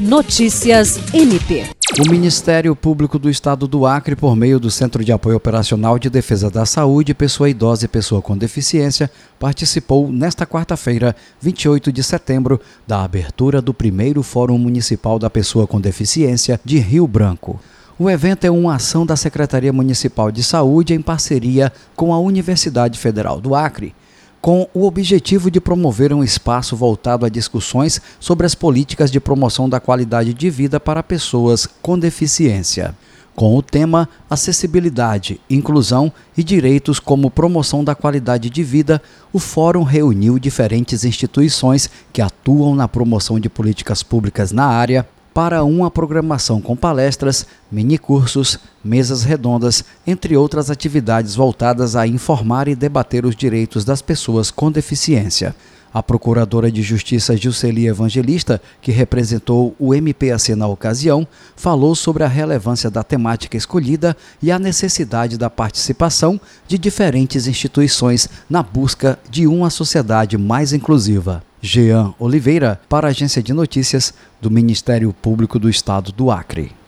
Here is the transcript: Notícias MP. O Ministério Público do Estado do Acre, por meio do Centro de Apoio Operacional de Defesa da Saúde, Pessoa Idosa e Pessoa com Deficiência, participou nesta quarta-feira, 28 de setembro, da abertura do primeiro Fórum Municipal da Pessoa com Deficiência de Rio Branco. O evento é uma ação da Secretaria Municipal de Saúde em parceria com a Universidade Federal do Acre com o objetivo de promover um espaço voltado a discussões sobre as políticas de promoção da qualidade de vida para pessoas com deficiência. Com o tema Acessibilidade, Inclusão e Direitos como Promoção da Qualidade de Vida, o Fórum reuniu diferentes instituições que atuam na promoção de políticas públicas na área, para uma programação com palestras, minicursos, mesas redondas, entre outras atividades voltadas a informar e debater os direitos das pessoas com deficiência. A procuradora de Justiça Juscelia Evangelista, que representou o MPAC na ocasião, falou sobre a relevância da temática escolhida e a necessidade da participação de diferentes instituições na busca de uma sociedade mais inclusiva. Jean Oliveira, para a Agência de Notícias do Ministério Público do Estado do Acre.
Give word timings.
Notícias 0.00 0.98
MP. 1.12 1.66
O 1.98 2.10
Ministério 2.10 2.74
Público 2.74 3.18
do 3.18 3.28
Estado 3.28 3.68
do 3.68 3.84
Acre, 3.84 4.16
por 4.16 4.34
meio 4.34 4.58
do 4.58 4.70
Centro 4.70 5.04
de 5.04 5.12
Apoio 5.12 5.36
Operacional 5.36 5.98
de 5.98 6.08
Defesa 6.08 6.50
da 6.50 6.64
Saúde, 6.64 7.12
Pessoa 7.12 7.50
Idosa 7.50 7.84
e 7.84 7.88
Pessoa 7.88 8.22
com 8.22 8.34
Deficiência, 8.34 9.10
participou 9.38 10.10
nesta 10.10 10.46
quarta-feira, 10.46 11.14
28 11.38 11.92
de 11.92 12.02
setembro, 12.02 12.58
da 12.86 13.04
abertura 13.04 13.60
do 13.60 13.74
primeiro 13.74 14.22
Fórum 14.22 14.56
Municipal 14.56 15.18
da 15.18 15.28
Pessoa 15.28 15.66
com 15.66 15.78
Deficiência 15.78 16.58
de 16.64 16.78
Rio 16.78 17.06
Branco. 17.06 17.60
O 17.98 18.08
evento 18.08 18.46
é 18.46 18.50
uma 18.50 18.76
ação 18.76 19.04
da 19.04 19.16
Secretaria 19.16 19.70
Municipal 19.70 20.32
de 20.32 20.42
Saúde 20.42 20.94
em 20.94 21.02
parceria 21.02 21.70
com 21.94 22.14
a 22.14 22.18
Universidade 22.18 22.98
Federal 22.98 23.38
do 23.38 23.54
Acre 23.54 23.94
com 24.40 24.66
o 24.72 24.86
objetivo 24.86 25.50
de 25.50 25.60
promover 25.60 26.12
um 26.12 26.24
espaço 26.24 26.74
voltado 26.74 27.26
a 27.26 27.28
discussões 27.28 28.00
sobre 28.18 28.46
as 28.46 28.54
políticas 28.54 29.10
de 29.10 29.20
promoção 29.20 29.68
da 29.68 29.78
qualidade 29.78 30.32
de 30.32 30.48
vida 30.48 30.80
para 30.80 31.02
pessoas 31.02 31.66
com 31.82 31.98
deficiência. 31.98 32.94
Com 33.34 33.56
o 33.56 33.62
tema 33.62 34.08
Acessibilidade, 34.28 35.40
Inclusão 35.48 36.12
e 36.36 36.42
Direitos 36.42 36.98
como 36.98 37.30
Promoção 37.30 37.84
da 37.84 37.94
Qualidade 37.94 38.50
de 38.50 38.62
Vida, 38.62 39.00
o 39.32 39.38
Fórum 39.38 39.82
reuniu 39.82 40.38
diferentes 40.38 41.04
instituições 41.04 41.88
que 42.12 42.20
atuam 42.20 42.74
na 42.74 42.88
promoção 42.88 43.38
de 43.38 43.48
políticas 43.48 44.02
públicas 44.02 44.52
na 44.52 44.66
área, 44.66 45.06
para 45.32 45.64
uma 45.64 45.90
programação 45.90 46.60
com 46.60 46.76
palestras, 46.76 47.46
minicursos, 47.70 48.58
mesas 48.82 49.22
redondas, 49.22 49.84
entre 50.06 50.36
outras 50.36 50.70
atividades 50.70 51.34
voltadas 51.34 51.94
a 51.96 52.06
informar 52.06 52.68
e 52.68 52.74
debater 52.74 53.24
os 53.24 53.36
direitos 53.36 53.84
das 53.84 54.02
pessoas 54.02 54.50
com 54.50 54.70
deficiência. 54.70 55.54
A 55.92 56.02
procuradora 56.02 56.70
de 56.70 56.82
Justiça 56.82 57.36
Juscelia 57.36 57.90
Evangelista, 57.90 58.62
que 58.80 58.92
representou 58.92 59.74
o 59.76 59.92
MPAC 59.92 60.54
na 60.54 60.68
ocasião, 60.68 61.26
falou 61.56 61.96
sobre 61.96 62.22
a 62.22 62.28
relevância 62.28 62.88
da 62.88 63.02
temática 63.02 63.56
escolhida 63.56 64.16
e 64.40 64.52
a 64.52 64.58
necessidade 64.58 65.36
da 65.36 65.50
participação 65.50 66.40
de 66.68 66.78
diferentes 66.78 67.48
instituições 67.48 68.28
na 68.48 68.62
busca 68.62 69.18
de 69.28 69.48
uma 69.48 69.68
sociedade 69.68 70.38
mais 70.38 70.72
inclusiva. 70.72 71.42
Jean 71.60 72.14
Oliveira, 72.18 72.80
para 72.88 73.08
a 73.08 73.10
Agência 73.10 73.42
de 73.42 73.52
Notícias 73.52 74.14
do 74.40 74.50
Ministério 74.50 75.12
Público 75.12 75.58
do 75.58 75.68
Estado 75.68 76.12
do 76.12 76.30
Acre. 76.30 76.79